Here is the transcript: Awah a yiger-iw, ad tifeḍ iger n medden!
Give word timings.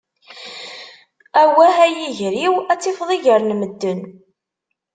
Awah 1.41 1.71
a 1.85 1.87
yiger-iw, 1.95 2.55
ad 2.71 2.79
tifeḍ 2.81 3.09
iger 3.15 3.41
n 3.43 3.51
medden! 3.59 3.99